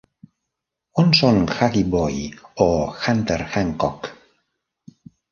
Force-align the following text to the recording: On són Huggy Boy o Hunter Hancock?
On 1.01 1.11
són 1.17 1.35
Huggy 1.57 1.83
Boy 1.95 2.17
o 2.65 2.67
Hunter 2.85 3.37
Hancock? 3.51 4.09